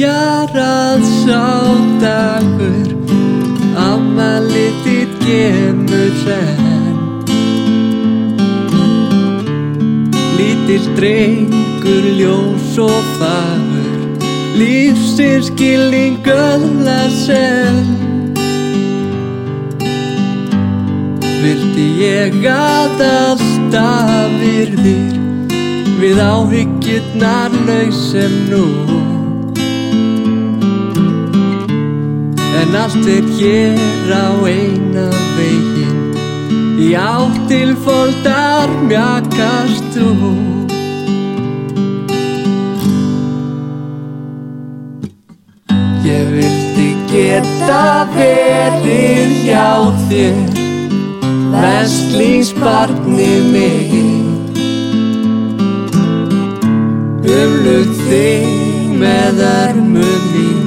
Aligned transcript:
byrjar 0.00 0.54
að 0.56 1.02
sá 1.04 1.48
dagur 2.00 2.92
Amalið 3.76 4.78
þitt 4.84 5.18
gemur 5.26 6.14
senn 6.22 7.02
Lítill 10.38 10.88
drengur 10.96 12.08
ljós 12.16 12.80
og 12.80 13.12
fagur 13.18 14.24
Lífsins 14.56 15.52
skilning 15.52 16.24
öðla 16.24 17.02
senn 17.20 17.92
Vildi 21.44 21.88
ég 22.06 22.40
að 22.48 23.04
alltaf 23.04 24.36
virðir 24.40 25.16
Við 26.00 26.26
áhyggjurnar 26.32 27.64
lausum 27.68 28.44
nú 28.48 28.66
En 32.60 32.74
allt 32.76 33.06
er 33.06 33.24
hér 33.38 34.10
á 34.12 34.28
eina 34.44 35.08
veginn. 35.36 36.12
Í 36.76 36.92
átt 36.92 37.40
til 37.48 37.72
fóldar 37.84 38.68
mjakast 38.84 39.96
þú. 39.96 40.10
Ég 46.04 46.26
vildi 46.36 46.90
geta 47.08 48.04
verið 48.14 49.34
hjá 49.44 49.70
þér 50.08 50.38
Vestlingsbarni 51.50 53.34
mig 53.52 53.92
Umlut 57.40 57.94
þig 58.06 58.96
með 59.00 59.44
örmum 59.48 60.24
mínum 60.32 60.59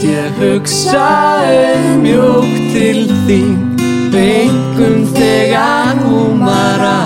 Oft 0.00 0.08
ég 0.08 0.32
hugsa 0.40 1.08
um 1.44 2.00
mjúk 2.00 2.52
til 2.72 3.04
þín 3.28 3.58
Engum 4.16 5.04
þegar 5.12 6.00
húmara 6.00 7.00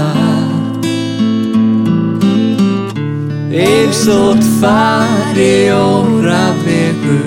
og 4.14 4.38
fari 4.60 5.74
óra 5.74 6.54
vegu 6.62 7.18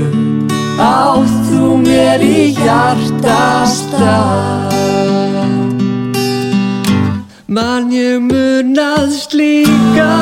Átt 0.79 1.35
þú 1.49 1.75
mér 1.83 2.23
í 2.23 2.55
hjartastað 2.55 3.91
Man 7.51 7.91
ég 7.91 8.23
munast 8.23 9.35
líka 9.35 10.15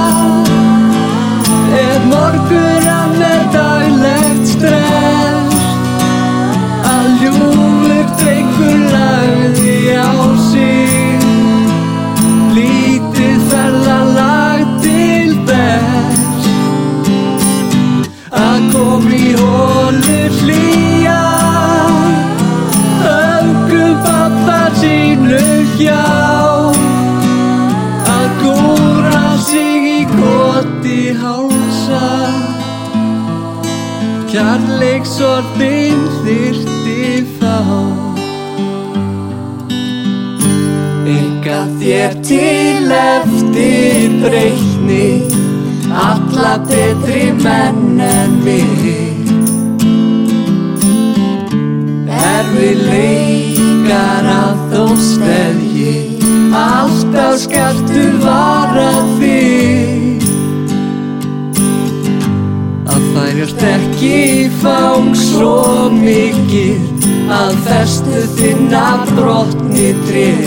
Er 1.85 2.01
morgur 2.09 2.89
að 2.97 3.19
með 3.21 3.45
Kjarleiksorðin 34.35 35.99
þyrti 36.25 37.03
fá 37.37 37.59
Enga 41.07 41.59
þér 41.77 42.17
til 42.27 42.91
eftir 42.97 44.17
breytni 44.25 45.07
Alla 46.07 46.57
betri 46.67 47.29
menn 47.39 48.03
en 48.09 48.35
mig 48.43 49.31
Erfi 52.19 52.73
leikar 52.83 54.31
að 54.35 54.65
þó 54.73 54.83
steðji 55.13 55.95
Alltaf 56.65 57.39
skartu 57.47 58.14
ekki 63.71 64.49
fang 64.61 65.11
svo 65.17 65.89
mikið 65.93 67.07
Að 67.35 67.55
festu 67.65 68.25
þinna 68.37 68.85
brotni 69.11 69.91
dreg 70.05 70.45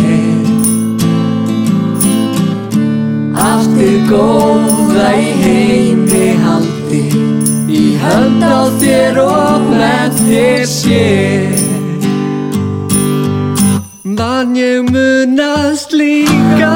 Allt 3.49 3.83
er 3.89 3.99
góða 4.11 5.11
í 5.19 5.29
heimi 5.43 6.29
haldi 6.45 7.05
Í 7.69 7.83
hönd 8.01 8.43
á 8.43 8.65
þér 8.81 9.19
og 9.21 9.67
með 9.69 10.21
þér 10.25 10.63
sé. 10.73 11.09
Man 14.09 14.57
ég 14.57 14.89
munast 14.89 15.93
líka 15.93 16.73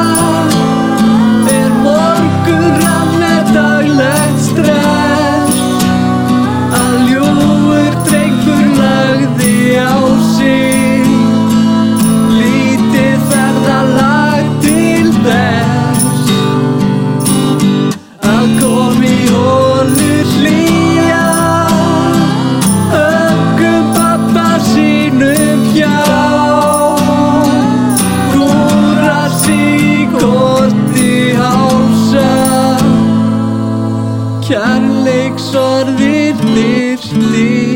Kærleiksorðir 35.82 37.02
þyrti 37.02 37.71